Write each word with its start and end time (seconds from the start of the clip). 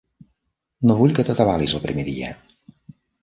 No 0.91 0.95
vull 1.01 1.13
que 1.19 1.25
t'atabalis 1.27 1.77
el 1.79 1.83
primer 1.85 2.07
dia. 2.09 2.31